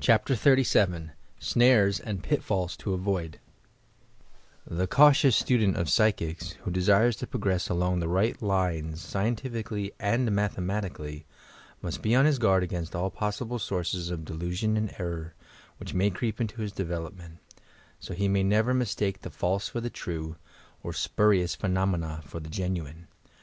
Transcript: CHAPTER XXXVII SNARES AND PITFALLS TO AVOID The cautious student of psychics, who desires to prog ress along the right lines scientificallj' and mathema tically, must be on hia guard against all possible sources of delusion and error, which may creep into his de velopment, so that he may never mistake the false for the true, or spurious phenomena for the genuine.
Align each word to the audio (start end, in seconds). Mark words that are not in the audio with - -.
CHAPTER 0.00 0.34
XXXVII 0.34 1.12
SNARES 1.38 1.98
AND 1.98 2.22
PITFALLS 2.22 2.76
TO 2.76 2.92
AVOID 2.92 3.40
The 4.66 4.86
cautious 4.86 5.34
student 5.34 5.78
of 5.78 5.88
psychics, 5.88 6.50
who 6.62 6.70
desires 6.70 7.16
to 7.16 7.26
prog 7.26 7.46
ress 7.46 7.70
along 7.70 7.98
the 8.00 8.06
right 8.08 8.42
lines 8.42 9.00
scientificallj' 9.02 9.94
and 9.98 10.28
mathema 10.30 10.82
tically, 10.82 11.24
must 11.80 12.02
be 12.02 12.14
on 12.14 12.26
hia 12.26 12.36
guard 12.36 12.62
against 12.62 12.94
all 12.94 13.08
possible 13.08 13.58
sources 13.58 14.10
of 14.10 14.26
delusion 14.26 14.76
and 14.76 14.94
error, 14.98 15.32
which 15.78 15.94
may 15.94 16.10
creep 16.10 16.38
into 16.38 16.60
his 16.60 16.72
de 16.72 16.84
velopment, 16.84 17.38
so 17.98 18.12
that 18.12 18.18
he 18.18 18.28
may 18.28 18.42
never 18.42 18.74
mistake 18.74 19.22
the 19.22 19.30
false 19.30 19.68
for 19.68 19.80
the 19.80 19.88
true, 19.88 20.36
or 20.82 20.92
spurious 20.92 21.54
phenomena 21.54 22.20
for 22.26 22.40
the 22.40 22.50
genuine. 22.50 23.06